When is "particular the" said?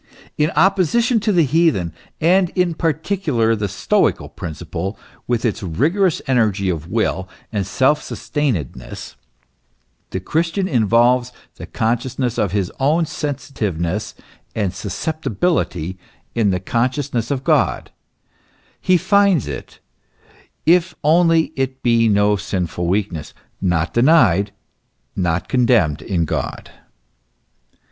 2.73-3.67